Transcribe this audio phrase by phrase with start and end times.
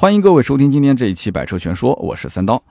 [0.00, 2.62] 欢迎各位收听今天这一期《百车全说》，我是三刀。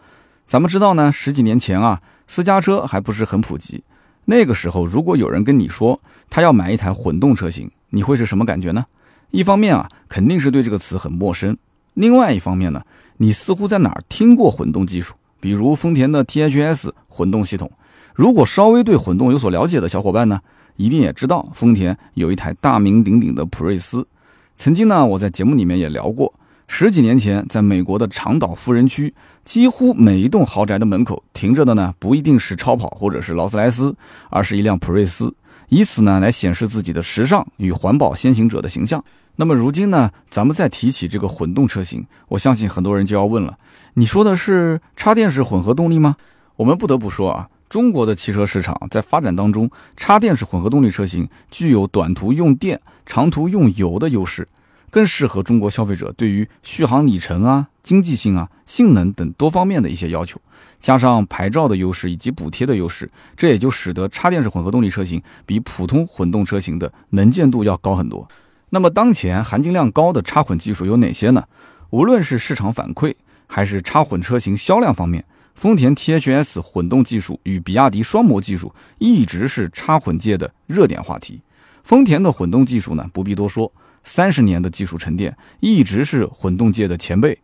[0.48, 3.84] 咱们知道呢，十几年前啊，私家车还不是很普及。
[4.26, 8.84] 那个时候，如果有人跟你说他要买一台混动车型，你会是什么感觉呢？
[9.30, 11.54] 一方面啊，肯定是对这个词很陌生；
[11.94, 12.82] 另外一方面呢，
[13.18, 17.72] 你似乎在哪儿听过混动技术，比如丰田的 THS 混动系统。
[18.16, 20.42] 如果稍微对混动有所了解的小伙伴呢，
[20.78, 24.08] 一定也知道丰田有一台大名鼎鼎的普锐斯。
[24.56, 26.34] 曾经呢，我在节目里面也聊过。
[26.72, 29.12] 十几年前，在美国的长岛富人区，
[29.44, 33.94] 几乎每一栋豪宅的门口停着的呢，不一定是超跑或者是劳斯莱斯，
[34.30, 35.36] 而是一辆普锐斯，
[35.70, 39.04] 以此呢来显示自己的时尚与环保先行者的形象。
[39.36, 43.58] 那么如今呢，咱们再提起这个混动车型，我相信很多人就要问了：
[43.96, 46.18] 你说的是插电式混合动力吗？
[46.56, 54.48] 我们不得不说啊，中国的汽车市场在发展当中，插电式混合动力车型具有短途用电、长途用油的优势。
[54.90, 60.42] 更适合中国消费者对于续航里程啊、经济性啊、性能等多方面的一些要求，
[60.80, 68.28] 加上牌照的优势以及补贴的优势，这也就使得插电式混合动力车型比普通混动车型的能见度要高很多。
[68.72, 71.46] 那么，当前含金量高的插混技术有哪些呢？
[71.90, 73.16] 无论是市场反馈
[73.48, 81.42] 还是插混车型销量方面，丰田 THS 混动技术与比亚迪双模技术一直是插混界的热点话题。
[81.84, 83.72] 丰田的混动技术呢，不必多说。
[84.04, 87.38] 三十年的技术沉淀，一直是混动界的前辈，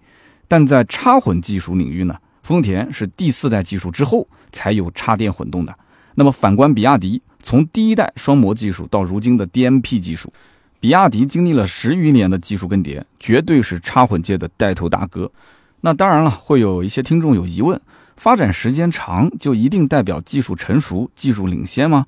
[0.48, 5.76] 但在插混技术领域呢，丰田是第四代技术之后才有插电混动的。
[6.16, 10.32] 那么反观比亚迪，从第一代双模技术到如今的 DMP 技术，
[10.80, 15.32] 比亚迪经历了十余年的技术更迭，绝对是插混界的带头大哥。
[15.82, 17.80] 那当然了，会有一些听众有疑问：
[18.16, 22.06] 发展时间长就一定代表技术成熟、技术领先吗？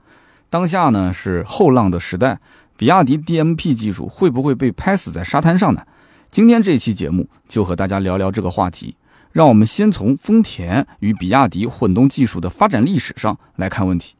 [0.49, 2.39] 当下呢是后浪的时代。
[2.77, 5.81] 比亚迪 DMP 技术会不会被拍死在沙滩上呢？
[6.29, 8.95] 今天这期节目就和大家聊聊这个话题。
[9.31, 14.13] 让我们先从丰田与比亚迪混动技术的发展历史上来看问题。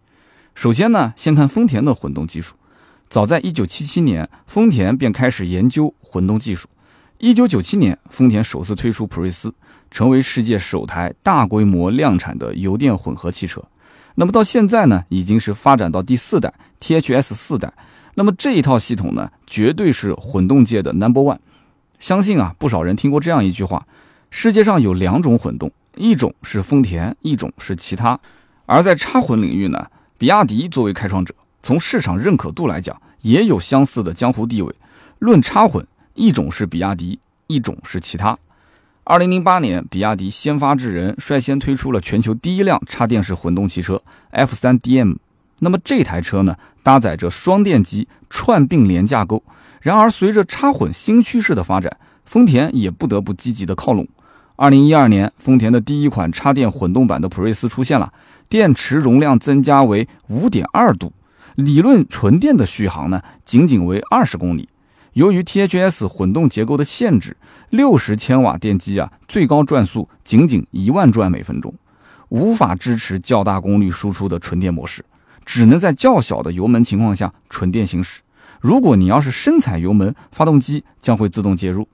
[0.55, 2.55] 首先呢，先看丰田的混动技术。
[3.09, 6.67] 早在1977年，丰田便开始研究混动技术。
[7.20, 9.53] 1997年，丰田首次推出普锐斯，
[9.92, 13.64] 成为世界首台大规模量产的油电混合汽车。
[14.15, 17.71] 那么到现在呢，已经是发展到第四代 THS 四代。
[18.20, 21.38] 那么这一套系统呢，绝对是混动界的 number one。
[22.00, 23.86] 相信啊，不少人听过这样一句话：
[24.32, 28.20] 世界上有两种混动，一种是丰田，一种是其他。
[28.66, 29.86] 而在插混领域呢，
[30.17, 34.73] 比亚迪作为开创者，从市场认可度来讲，也有相似的江湖地位。
[35.20, 35.86] 论插混，
[36.16, 38.36] 一种是比亚迪，一种是其他。
[39.04, 44.02] 二零零八年，比亚迪先发制人，率先推出了全球第一辆插电式混动汽车
[44.32, 45.17] F 三 DM。
[45.60, 49.44] 那么这台车呢，搭载着双电机串并联架构。
[49.82, 54.08] 然而，随着插混新趋势的发展，丰田也不得不积极的靠拢。
[54.56, 58.12] 二零一二年，丰田的第一款插电混动版的普锐斯出现了，
[58.50, 61.14] 电池容量增加为五点二度，
[61.56, 64.68] 理论纯电的续航呢，仅仅为二十公里。
[65.14, 67.38] 由于 THS 混动结构的限制，
[67.70, 71.74] 六十千瓦电机啊，最高转速仅仅一万转每分钟，
[72.30, 75.04] 无法支持较大功率输出的纯电模式。
[75.47, 78.19] 只能在较小的油门情况下纯电行驶。
[78.59, 81.87] 如果你要是深踩油门，发动机将会自动介入。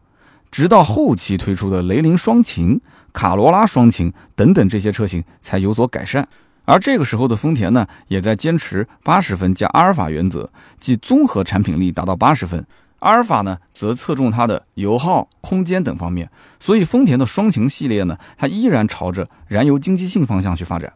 [0.50, 2.82] 直到后期推出的雷凌双擎、
[3.14, 6.28] 卡罗拉双擎等等这些车型才有所改善。
[6.66, 10.50] 而这个时候的丰田呢，也在坚持八十分加阿尔法原则，
[10.80, 12.66] 即综合产品力达到八十分。
[13.00, 16.32] 阿尔法呢，则侧重它的油耗、空间等方面。
[16.60, 20.92] 所以丰田的双擎系列呢，它依然朝着燃油经济性方向去发展。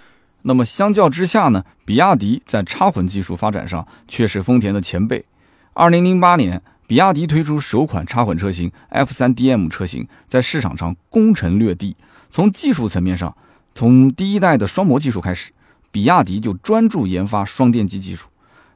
[0.48, 5.26] 那么相较之下呢，比亚迪在插混技术发展上却是丰田的前辈。
[5.74, 11.98] 二零零八年，比亚迪推出首款插混车型 F3DM 车型，在市场上攻城略地。
[12.30, 13.36] 从技术层面上，
[13.76, 15.52] 从第一代的双模技术开始，
[15.92, 18.30] 比亚迪就专注研发双电机技术。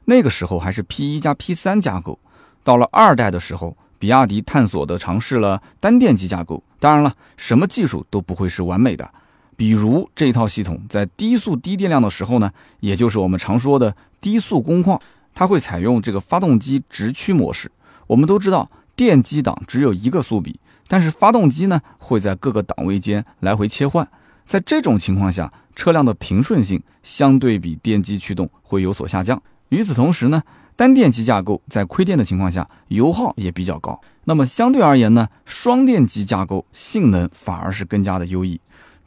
[0.04, 2.18] 那个时候还是 P1 加 P3 架构。
[2.62, 6.62] 到了二代的时候，比亚迪探索的尝试了单电机架构。
[6.78, 9.10] 当然了，什么技术都不会是完美的。
[9.62, 12.50] 比如这套系统在低速低电量的时候呢，
[12.80, 15.00] 也就是我们常说的低速工况，
[15.34, 17.70] 它会采用这个发动机直驱模式。
[18.08, 24.08] 我们都知道电机档只有一个速比，但是发动机呢会在各个档位间来回切换。
[24.44, 29.40] 在这种情况下，车辆的平顺性相对比电机驱动会有所下降。
[29.68, 30.42] 与此同时呢，
[30.74, 34.00] 单电机架构在亏电的情况下，油耗也比较高。
[34.24, 38.60] 那么相对而言呢，双电机架构性能反而是更加的优异。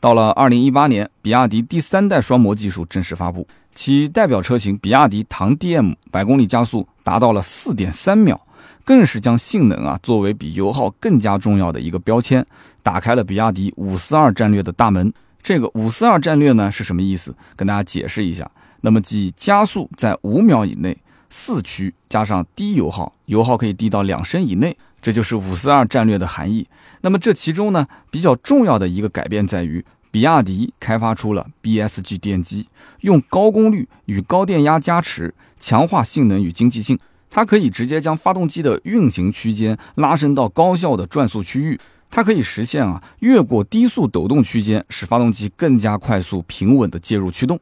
[0.05, 8.39] 到了二零一八年，比亚迪第三代双模技术正式发布，其代表车型比亚迪唐 DM 百公里加速达到了四点三秒，
[8.83, 12.45] 更是将性能啊作为比油耗更加重要的一个标签，
[12.83, 15.11] 打开了比亚迪五四二战略的大门。
[15.41, 17.35] 这个五四二战略呢是什么意思？
[17.55, 18.47] 跟大家解释一下。
[18.81, 20.95] 那么即加速在五秒以内，
[21.31, 26.67] 四驱加上低油耗，油耗可以低到两升以内，这就是五四二战略的含义。
[27.01, 29.83] 那么这其中呢比较重要的一个改变在于，
[30.15, 32.69] 比亚迪开发出了 BSG 电机，
[33.01, 36.97] 用高功率与高电压加持，强化性能与经济性。
[37.29, 41.77] 它可以直接将发动机的运行区间拉伸到高效的转速区域，
[42.09, 47.59] 它可以实现啊越过低速抖动区间，使发动机更加快速平稳的介入驱动。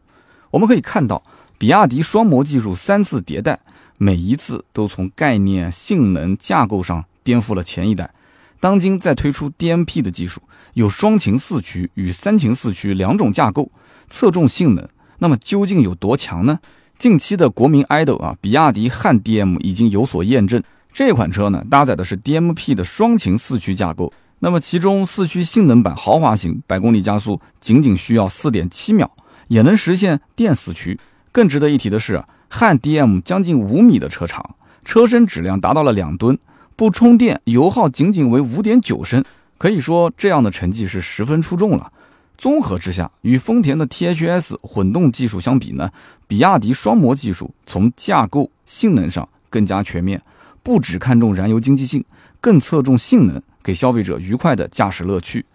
[0.51, 1.23] 我们可以看到，
[1.57, 3.59] 比亚迪双模技术三次迭代，
[3.97, 8.13] 每一次都从概念、性能、架构上颠覆了前一代。
[8.63, 10.41] 当今在推出 DMP 的技术，
[10.73, 13.69] 有双擎四驱与三擎四驱两种架构，
[14.09, 14.87] 侧重性能。
[15.17, 16.59] 那么究竟有多强呢？
[16.97, 20.63] 近期的国民 idol 啊，比亚迪汉 DM 已经有所验证。
[20.93, 24.13] 这款车呢，搭载的是 DMP 的双擎四驱架构。
[24.39, 29.11] 那么其中四驱性能版豪华型，百公里加速仅仅需要四点七秒。
[29.49, 30.97] 也能实现电四驱。
[31.33, 34.55] 更值得一提的是，汉 DM 将近五米的车长，
[34.85, 36.39] 车身质量达到了两吨，
[36.75, 39.23] 不充电油耗仅仅为五点九升，
[39.57, 41.91] 可以说这样的成绩是十分出众了。
[42.37, 45.91] 综合之下，与丰田的 THS 混动技术相比呢，
[46.27, 50.21] 比亚迪双模技术从架构性能上更加全面，
[50.63, 52.03] 不只看重燃油经济性，
[52.41, 55.45] 更侧重性能，给消费者愉快的驾驶乐趣。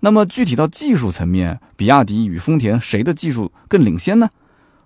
[0.00, 4.28] 那么具体到技术层面，比亚迪与丰田谁的技术更领先呢？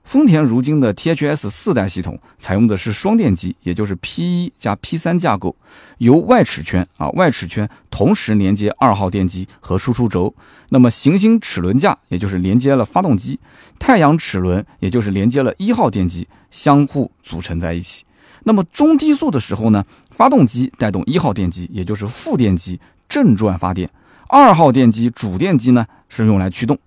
[0.04, 5.54] 丰田如今的 THS 四代系统采用的是双电机，也就是 P 一加 P 三架构，
[5.98, 10.34] 由外齿圈啊外齿圈同时连接二号电机和输出轴，
[10.70, 13.38] 那么行星齿轮架也就是连接了发动机，
[13.78, 18.04] 太阳齿轮也就是连接了一号电机，相互组成在一起。
[18.42, 19.84] 那么中低速的时候呢，
[20.16, 23.88] 发动机带动一号电机，也就是负电机正转发电。
[24.28, 26.78] 二号电机主电机呢是用来驱动，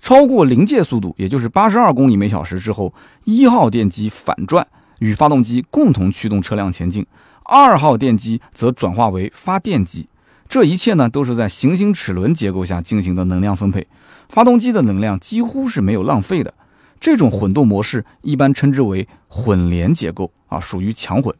[0.00, 2.94] 超过临界速度，也就是八十二公里每小时之后，
[3.24, 4.66] 一号电机反转
[5.00, 7.04] 与发动机共同驱动车辆前进，
[7.44, 10.08] 二号电机则转化为发电机。
[10.48, 13.86] 这一切呢都是在行星齿轮结构下进行的能量分配，
[14.28, 16.54] 发动机的能量几乎是没有浪费的。
[17.00, 21.34] 这种混动模式一般称之为混联结构啊，属于强混。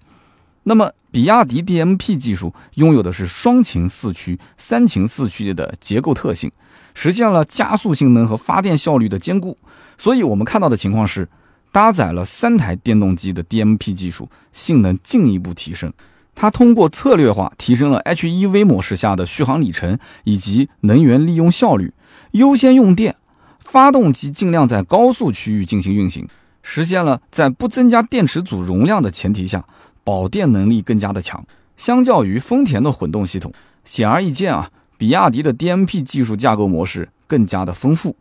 [0.69, 6.51] 那么，比亚迪 DMP 技术拥有的是双擎四驱、三擎四驱的结构特性，
[6.93, 9.57] 实现了加速性能和发电效率的兼顾。
[9.97, 11.29] 所以，我们看到的情况是，
[11.71, 15.93] 搭载了三台电动机的 DMP 技术，性能进一步提升。
[16.35, 21.95] 它通过策略化提升了 HEV 模式下的续航里程以及能源利用效率，
[22.33, 23.15] 优先用电，
[23.61, 26.27] 发动机尽量在高速区域进行运行，
[26.61, 29.65] 实现了在不增加电池组容量的前提下。
[30.07, 31.45] 保电能力更加的强，
[31.77, 33.53] 相较于丰田的混动系统，
[33.85, 38.15] 显而易见啊，比亚迪的 DMP 技术架构模式更加的丰富。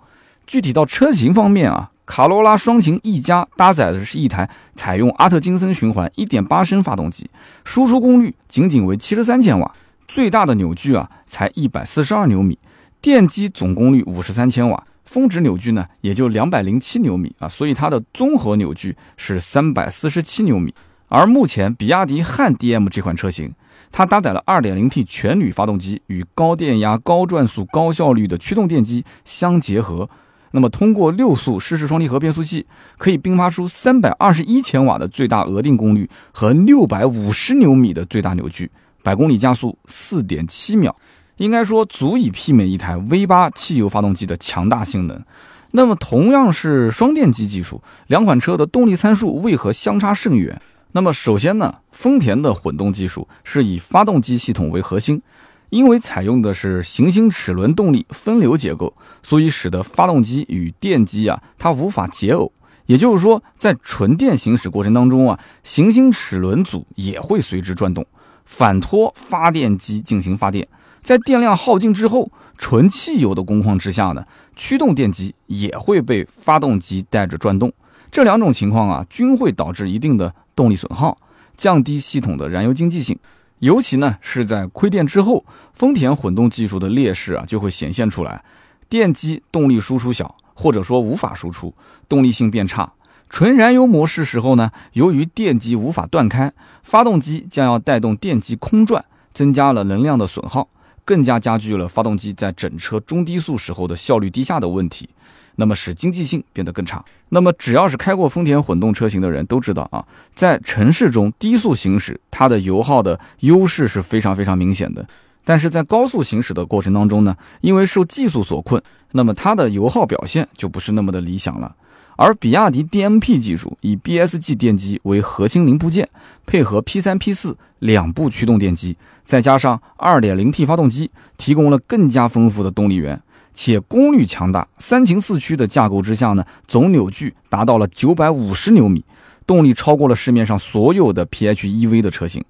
[0.47, 7.29] 具体到车型方面啊，卡罗拉双擎 E 加搭载的是一台采用阿特金森循环1.8升发动机，
[7.63, 9.75] 输出功率仅仅为73千瓦，
[10.07, 12.57] 最大的扭矩啊才142牛米，
[12.99, 20.73] 电机总功率53千瓦，峰值扭矩呢也就207牛米啊，所以它的综合扭矩是347牛米。
[21.07, 23.53] 而目前，比亚迪汉 DM 这款车型，
[23.91, 30.09] 它搭载了 2.0T 全铝发动机与高电压、高转速、高效率的驱动电机相结合，
[30.51, 32.65] 那么通过六速湿式双离合变速器，
[32.97, 38.71] 可以并发出321千瓦的最大额定功率和650牛米的最大扭矩，
[39.03, 40.95] 百公里加速4.7秒，
[41.37, 45.23] 应该说足以媲美一台 V8 汽油发动机的强大性能。
[45.71, 50.61] 那么同样是双电机技术，两款车的动力参数为何相差甚远？
[50.95, 55.21] 那么首先呢，丰田的混动技术是以发动机系统为核心，
[55.69, 62.49] 因为采用的是行星齿轮动力分流结构，所以使得发动机与电机啊它无法解耦。
[62.85, 68.05] 也就是说，在纯电行驶过程当中啊，行星齿轮组也会随之转动，
[68.45, 70.65] 反拖发电机进行发电。
[71.03, 74.25] 在电量耗尽之后，纯汽油的工况之下呢，
[74.55, 77.73] 驱动电机也会被发动机带着转动。
[78.15, 80.33] 这两种情况啊，均会导致一定的。
[80.55, 81.17] 动力损耗，
[81.57, 83.19] 降低系统的燃油经济性，
[83.59, 85.43] 尤其呢是在亏电之后，
[85.73, 88.41] 丰田混动技术的劣势啊就会显现出来。
[88.87, 91.73] 电机动力输出小，或者说无法输出，
[92.07, 92.93] 动力性变差。
[93.29, 96.53] 纯燃油模式时候呢，由于电机无法断开，
[96.83, 99.03] 发动机将要带动电机空转，
[99.33, 100.69] 增加了能量的损耗，
[101.03, 105.09] 更加加剧了发动机在整车中低速时候的效率低下的问题。
[105.55, 107.03] 那么使经济性变得更差。
[107.29, 115.05] 那么只要是开过丰田混动车型的人都知道啊，在城市中低速行驶，它的油耗的优势是非常非常明显的。
[115.43, 118.81] 但是在高速行驶的过程当中呢，因为受技术所困，
[119.11, 121.75] 那么它的油耗表现就不是那么的理想了。
[122.17, 126.07] 而比亚迪 DMP 技术以 BSG 电机为核心零部件，
[126.45, 128.95] 配合 P3、P4 两部驱动电机，
[129.25, 133.21] 再加上 2.0T 发动机，提供了更加丰富的动力源，
[133.55, 134.67] 且功率强大。
[134.77, 139.03] 三擎四驱的架构之下呢，总扭矩达到了950牛米，
[139.47, 142.45] 动力超过了市面上所有的 PHEV 的车型，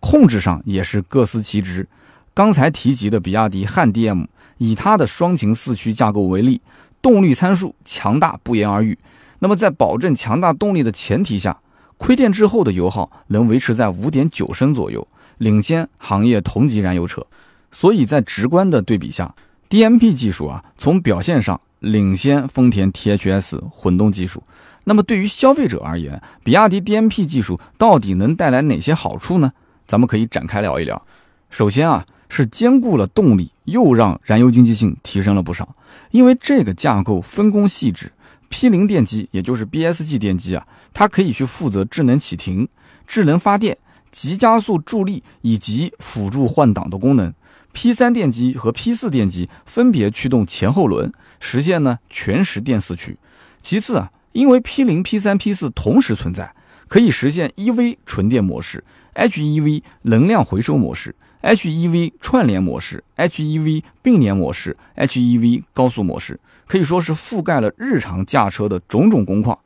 [0.00, 1.86] 控制上也是各司其职。
[2.34, 4.26] 刚才提及的比亚迪汉 DM，
[4.58, 6.60] 以它的双擎四驱架构为例，
[7.00, 8.98] 动力参数强大不言而喻。
[9.38, 11.58] 那么在保证强大动力的前提下，
[11.98, 15.06] 亏电之后的油耗能维持在五点九升左右，
[15.38, 17.26] 领先行业同级燃油车。
[17.72, 19.34] 所以在直观的对比下
[19.68, 24.42] ，DMP 技术啊，从表现上领先丰田 THS 混动技术。
[24.84, 29.52] 那么对于消费者而言，比亚迪 DMP 技术到底能带来哪些好处呢？
[29.86, 31.06] 咱们可以展开聊一聊。
[31.50, 32.06] 首先啊。
[32.28, 35.76] 是兼顾了动力，又让燃油经济性提升了不少。
[36.10, 38.10] 因为这个架构分工细致
[38.48, 42.68] ，P 零电机也就是 BSG 电机啊，它可以去负责智能启停、
[43.06, 43.78] 智能发电、
[44.10, 47.32] 急加速助力以及辅助换挡的功能。
[47.76, 53.18] P 三电机和 P 四电机分别驱动前后轮，实现呢全时电四驱。
[53.60, 56.54] 其次啊，因为 P 零、P 三、P 四同时存在，
[56.88, 58.82] 可以实现 EV 纯电模式、
[59.14, 61.14] HEV 能量回收模式。
[61.42, 69.58] HEV 串联模式、HEV 并联模式、HEV 高速模式，可以说是覆盖了日常驾车的种种工况。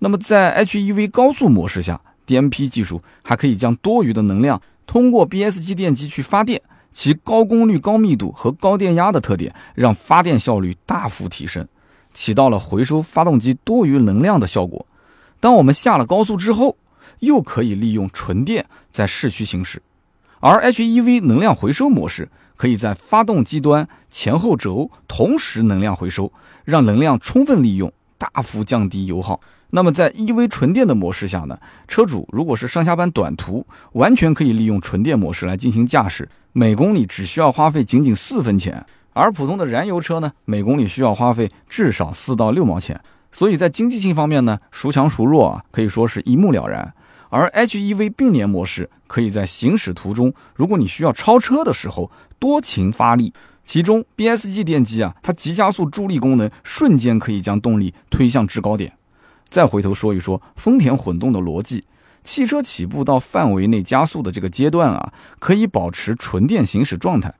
[0.00, 11.68] 那么在 HEV 高速模式下，DMP 技术还可以将多余的能量通过 BSG 电机去发电，其高功率、高密度和高电压的特点，让发电效率大幅提升，
[12.12, 14.86] 起到了回收发动机多余能量的效果。
[15.40, 16.76] 当我们下了高速之后，
[17.20, 19.82] 又可以利用纯电在市区行驶。
[20.40, 26.32] 而 HEV 能量回收模式可以在发动机端前后轴同时能量回收，
[26.64, 29.40] 让能量充分利用，大幅降低油耗。
[29.70, 31.58] 那么在 EV 纯电的模式下呢？
[31.86, 38.86] 车主如果是上下班短途，完全可以利用纯电模式来进行驾驶，每公里只需要花费仅仅四分钱。
[39.12, 43.00] 而普通的燃油车呢，每公里需要花费至少四到六毛钱。
[43.30, 46.94] 所以在经济性方面呢，孰强孰弱啊，可以说是一目了然。
[47.28, 53.34] 而 HEV 并联模式可以在行驶途中，如果你需要超车的时候多勤发力，
[53.66, 58.94] 其中 BSG 电机啊，它急加速助力功能瞬间可以将动力推向制高点。
[59.50, 61.84] 再回头说一说丰田混动的逻辑，
[62.22, 67.34] 汽车起步到范围内加速的这个阶段啊，可以保持纯电行驶状态，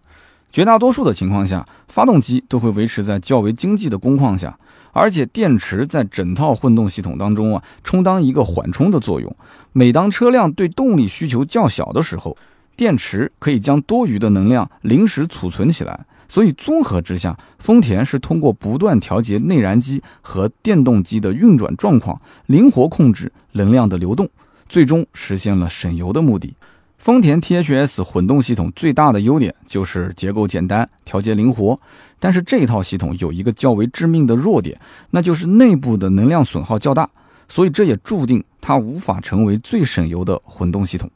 [0.50, 4.59] 绝大多数的情况下，发动机都会维持在较为经济的工况下。
[4.93, 9.37] 而且电池在整套混动系统当中啊，充当一个缓冲的作用。
[9.73, 12.37] 每当车辆对动力需求较小的时候，
[12.78, 16.06] 电池可以将多余的能量临时储存起来。
[16.28, 24.28] 所以综合之下，丰田是通过不断调节内燃机和电动机的运转状况，灵活控制能量的流动，
[24.68, 26.54] 最终实现了省油的目的。
[26.99, 31.80] 丰田 THS 混动系统最大的优点就是结构简单、调节灵活，
[32.20, 34.78] 但是这套系统有一个较为致命的弱点，
[35.11, 37.11] 那就是内部的能量损耗较大，
[37.49, 41.11] 所以这也注定它无法成为最省油的混动系统。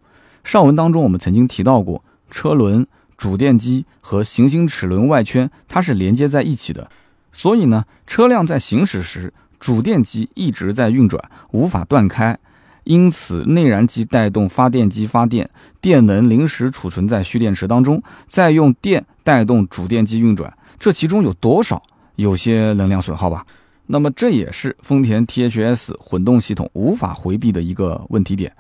[0.44, 6.90] 上文当中我们曾经提到过，车轮、主电机和行星齿轮外圈它是连接在一起的，
[7.32, 11.22] 所以呢，车辆在行驶时，主电机一直在运转，
[11.52, 12.38] 无法断开。
[12.84, 15.48] 因此，内燃机带动发电机发电，
[15.80, 20.52] 电能临时储存在蓄电池当中，再用电带动主电机运转。
[20.80, 21.80] 这其中有多少？
[22.16, 23.46] 有些能量损耗吧。
[23.86, 28.52] 那么，这也是丰田 THS 混动系统无法回避的一个问题点。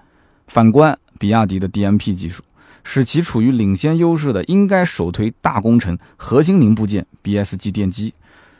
[0.46, 2.42] 反观比亚迪的 DMP 技术，
[2.82, 8.12] 使其处于领先优势的，应该首推大工程核心零部件 BSG 电机，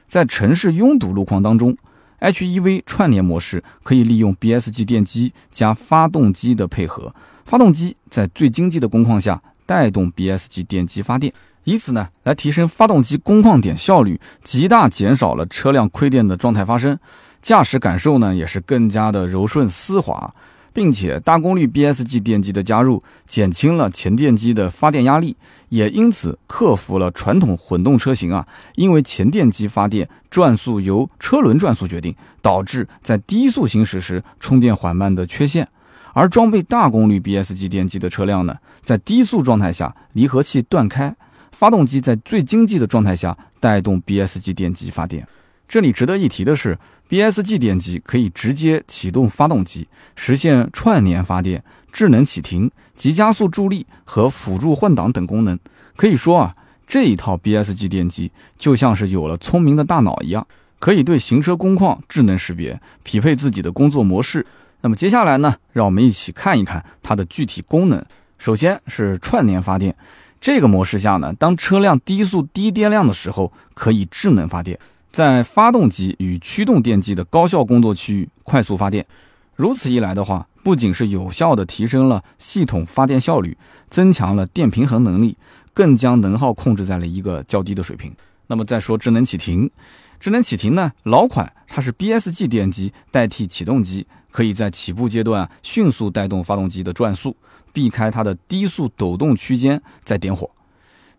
[0.07, 1.77] 在城市拥堵路况当中。
[2.21, 7.13] HEV 串联模式可以利用 BSG 电机加发动机的配合，
[7.45, 16.97] 发动机在最经济的工况下带动 BSG 电机发电，以此呢来提升发动机工况点效率，极大减少了车辆亏电的状态发生，
[17.43, 20.33] 驾驶感受呢也是更加的柔顺丝滑。
[20.73, 25.37] 并且大功率 BSG 电机的加入，减轻了前电机的发电压力，
[25.69, 35.69] 也因此克服了传统混动车型啊，因为前电机发电转速由车轮转速决定，导致在低速行驶时充电缓慢的缺陷。
[36.15, 41.17] 而装备大功率 BSG 电机的车辆呢，在低速状态下离合器断开，
[41.53, 45.27] 发动机在最经济的状态下带动 BSG 电机发电。
[45.69, 46.79] 这里值得一提的是
[47.09, 55.59] ，BSG 电机可以直接启动发动机，实现串联发电、智能启停、急加速助力和辅助换挡等功能。
[55.97, 60.47] 可以说啊，这一套 BSG 电机就像是有了聪明的大脑一样，
[60.79, 64.47] 可以对行车工况智能识别，匹配自己的工作模式。
[64.83, 68.05] 那么接下来呢，让我们一起看一看它的具体功能。
[68.39, 69.95] 首先是串联发电，
[70.41, 74.79] 这个模式下呢，当车辆低速低电量的时候，可以智能发电，
[75.13, 79.07] 在发动机与驱动电机的高效工作区域快速发电。
[79.55, 83.57] 如此一来的话，不仅是有效的提升了系统发电效率，
[83.91, 85.37] 增强了电平衡能力，
[85.75, 88.13] 更将能耗控制在了一个较低的水平。
[88.47, 89.71] 那么再说智能启停，
[90.19, 94.07] 智能启停呢，老款它是 BSG 电机代替启动机。
[94.31, 97.37] 可以在起步阶段迅速带动发动机的转速，
[97.71, 100.51] 避开它的低速抖动区间再点火。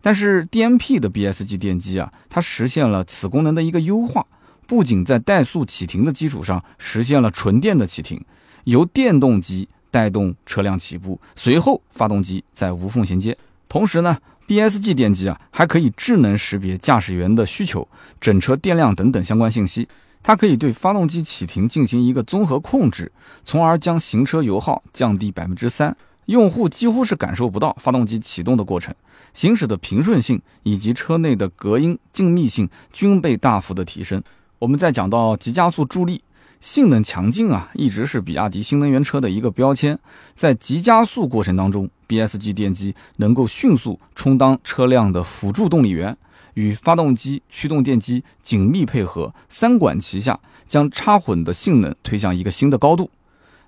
[0.04, 4.26] 但是 DMP 的 BSG 电机啊，它实现了此功能的一个优化，
[4.66, 8.22] 不仅在怠速启停的基础上实现了纯电的启停，
[8.64, 13.34] 由电动机带动车辆起步，随后发动机再无缝衔接。
[13.66, 17.88] 同时呢，BSG 电机啊还可以智能识别驾驶员的需求、
[18.20, 19.88] 整车电量等等相关信息。
[20.22, 23.10] 它可以对发动机启停进行一个综合控制，
[23.42, 28.94] 从而将行车油耗降低百分之三，用户几乎是感受不到发动机启动的过程，
[29.32, 34.22] 行驶的平顺性以及车内的隔音静谧性均被大幅的提升。
[34.58, 36.22] 我们再讲到急加速助力，
[36.60, 39.98] 性能强劲啊，一直是比亚迪新能源车的一个标签。
[40.34, 46.16] 在急加速过程当中，BSG 电机能够迅速充当车辆的辅助动力源。
[46.54, 50.38] 与发动机、驱动电机紧密配合，三管齐下，
[50.68, 53.10] 将插混的性能推向一个新的高度。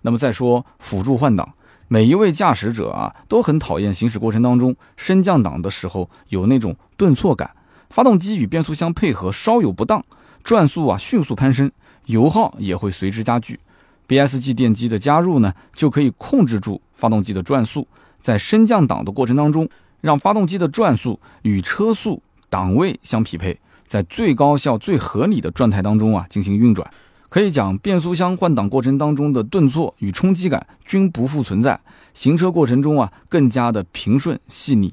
[0.02, 1.52] 那么再说辅助换挡，
[1.88, 7.50] 每一位驾驶者啊都很讨厌行驶过程当中升降档的时候有那种顿挫感，
[7.90, 10.04] 发动机与变速箱配合稍有不当，
[10.42, 11.70] 转速啊迅速攀升，
[12.06, 13.60] 油耗也会随之加剧。
[14.08, 17.86] BSG 电机的加入呢，就可以控制住发动机的转速，
[18.20, 19.68] 在升降档的过程当中，
[20.00, 22.22] 让发动机的转速与车速。
[22.48, 26.88] 档位相匹配，在最高效、最合理的状态当中啊进行运转，
[27.36, 31.78] 可以讲变速箱换挡过程当中的顿挫与冲击感均不复存在，
[32.14, 34.90] 行车过程中啊更加的平顺细腻。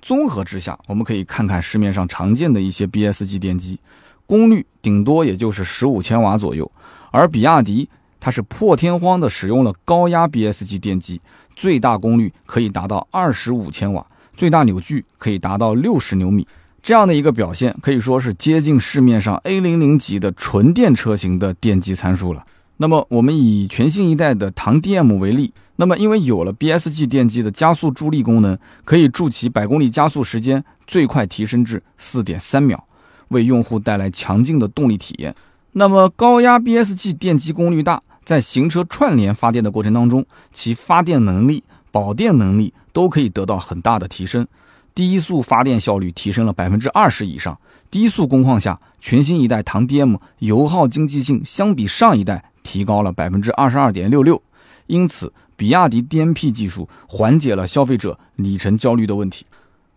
[0.00, 3.78] 综合之下，我们可以看看市面上常见的一些 BSG 电机，
[4.24, 6.72] 功率顶多也就是十五千瓦左右，
[7.10, 7.86] 而比亚迪
[8.18, 11.20] 它是破天荒的使用了高压 BSG 电机，
[11.54, 16.48] 最大功率可以达到二十五千瓦，最大扭矩可以达到六十牛米。
[16.84, 22.44] 这样的一个表现可以说是接近市面上 A 零零级的纯电车型的电机参数了。
[22.76, 32.84] 那么我们以全新一代的唐 DM 为例，那么因为有了 BSG 电机的加速助力功能，可以助其百公里加速时间最快提升至四点三秒，
[33.28, 35.34] 为用户带来强劲的动力体验。
[35.72, 44.46] 那么高压 BSG 电机功率大，在行车串联发电的过程当中，其发电能力、保电能力都可以得到很大的提升。
[44.94, 47.58] 低速发电效率提升了百分之二十以上，
[47.90, 54.40] 低速工况下，全新一代唐 DM 油耗经济性相比上一代提高了百分之二十二点六六，
[54.86, 59.44] 因此，比亚迪 DMP 技术缓解了消费者里程焦虑的问题。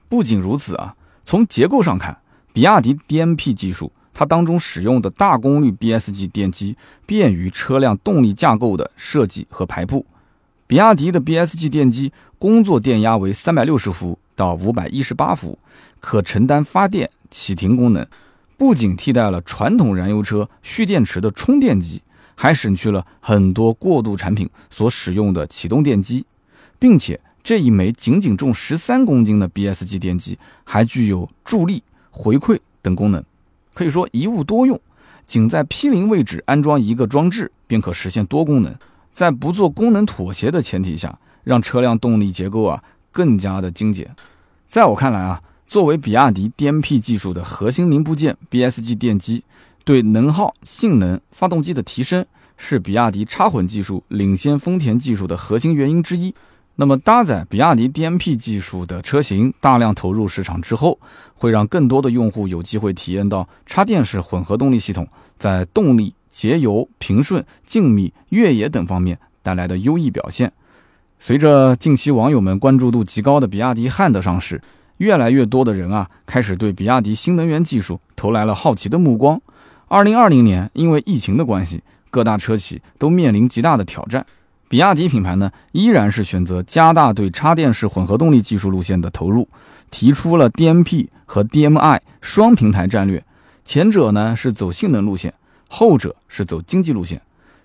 [0.10, 2.17] 不仅如此啊，从结构上看，
[2.51, 10.07] 比亚迪 DMP 技术它当中使用的大功率 BSG 电机便于车辆动力架构的设计和排布。
[10.65, 14.17] 比亚迪的 BSG 电机工作电压为三百六十伏。
[14.38, 15.58] 到五百一十八伏，
[16.00, 18.06] 可承担发电、启停功能，
[18.56, 22.04] 不仅替代了传统燃油车蓄电池的充电机，
[22.36, 26.23] 还省去了很多过渡产品所使用的启动电机，
[26.78, 33.23] 并且这一枚仅仅重十三公斤的 BSG 电机还具有助力、回馈等功能，
[33.73, 34.80] 可以说一物多用，
[35.26, 38.76] 仅在 P 零位置安装一个装置便可实现多功能，
[39.12, 42.84] 在不做功能妥协的前提下，让车辆动力结构啊。
[43.17, 44.15] 更加的精简，
[44.67, 49.43] 在我看来啊，作为比亚迪 DMP 技术的核心零部件，BSG 电机
[49.84, 52.23] 对能耗、性能、发动机的提升，
[52.58, 56.36] 是比亚迪插混技术领先丰田技术的核心原因之一。
[56.75, 60.99] 那么，搭载比亚迪 DMP 技术的车型大量投入市场之后，
[61.34, 65.08] 会让更多的用户有机会体验到插电式混合动力系统
[65.39, 70.53] 在动力、节油、平顺、静谧、越野等方面带来的优异表现。
[71.19, 74.62] 随着近期网友们关注度极高的比亚迪汉的上市，
[74.97, 79.41] 越来越多的人啊开始对比亚迪新能源技术投来了好奇的目光。
[79.88, 84.25] 二零二零年，因为疫情的关系，各大车企都面临极大的挑战。
[84.69, 89.47] 比亚迪品牌呢，依然是选择加大对插电式混合动力技术路线的投入，
[89.89, 93.25] 提出了 DMP 和 DMI 双平台战略，
[93.65, 95.34] 前者呢是走性能路线，
[95.67, 97.21] 后者是走经济路线。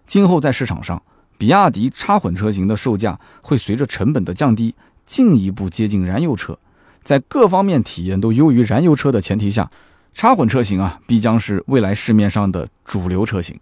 [0.07, 1.03] 今后在市场上，
[1.43, 6.57] 比亚迪插混车型的售价会随着成本的降低，进一步接近燃油车。
[7.03, 9.69] 在各方面体验都优于燃油车的前提下，
[10.15, 13.59] 插混车型啊，必将是未来市面上的主流车型。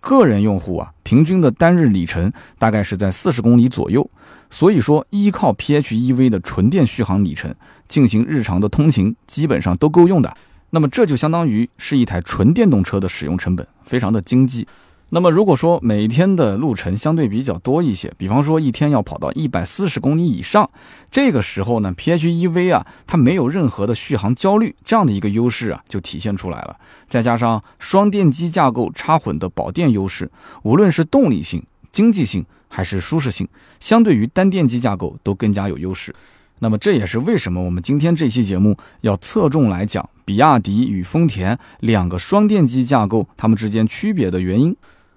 [0.00, 4.08] 个人用户啊，平均的单日里程大概是在四十公里左右，
[4.48, 7.54] 所以说依靠 PHEV 的纯电续航里程
[7.86, 10.34] 进行日常的通勤，基本上都够用的。
[10.70, 14.66] 那么这就相当于是一台纯电动车的使用成本，非常的经济。
[15.14, 20.68] 那么如果说每天的路程相对比较多一些，比方说一天要跑到一百四十公里以上，
[21.08, 26.76] 这个时候呢，PHEV 啊，它没有任何的续航焦虑这样的一个优势啊，就体现出来了。
[27.06, 30.28] 再加上双电机架构插混的保电优势，
[30.64, 33.46] 无论是动力性、经济性还是舒适性，
[33.78, 36.12] 相对于单电机架构都更加有优势。
[36.58, 44.74] 那么这也是为什么我们今天这期节目要侧重来讲比亚迪与丰田两个双电机架构它们之间区别的原因。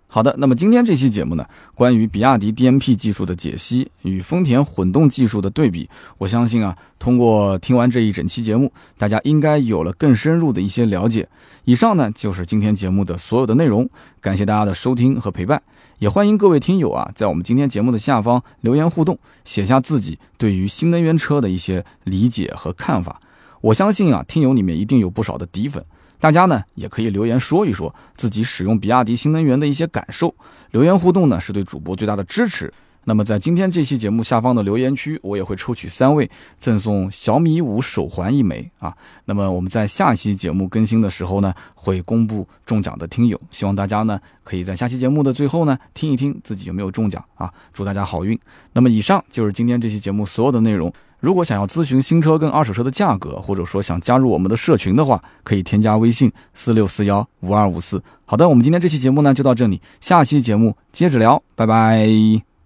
[0.09, 11.27] 好的，那么今天这期节目呢，关于比亚迪 DMP 技术的解析与丰田混动技术的对比，我相信啊，通过听完这一整期节目，大家应该有了更深入的一些了解。
[11.65, 13.89] 以上呢就是今天节目的所有的内容，
[14.21, 15.61] 感谢大家的收听和陪伴，
[15.99, 23.19] 也欢迎各位听友啊，在我们今天节目的下方留言互动，写下自己对于新能源车的一些理解和看法。
[23.59, 25.83] 我相信啊，听友里面一定有不少的底粉。
[26.19, 30.33] 大家呢也可以留言说一说自己使用比亚迪新能源的一些感受，
[30.71, 32.73] 留言互动呢是对主播最大的支持。
[33.09, 38.93] 那么在今天这期节目下方的留言区，我也会抽取三位赠送小米五手环一枚啊。
[39.23, 48.37] 那么我们在下期节目更新的时候呢，会公布中奖的听友，希望大家呢可以在下期节目的最后呢听一听自己有没有中奖啊，祝大家好运。
[48.73, 50.91] 那么以上就是今天这期节目所有的内容。
[51.19, 58.01] 如果想要咨询新车跟二手车的价格，或者说想加入我们的社群的话，可以添加微信四六四幺五二五四。
[58.25, 62.56] 好的，我们今天这期节目呢就到这里，下期节目接着聊，拜拜。